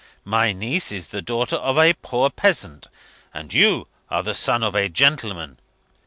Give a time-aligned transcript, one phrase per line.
[0.25, 2.87] My niece is the daughter of a poor peasant;
[3.35, 5.59] and you are the son of a gentleman.